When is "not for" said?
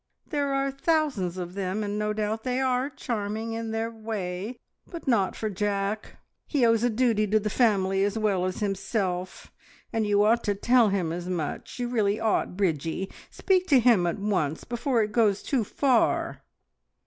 5.07-5.47